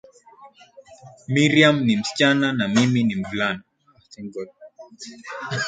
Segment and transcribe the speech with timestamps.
[1.33, 3.63] Mariam ni msichana na mimi ni mvulana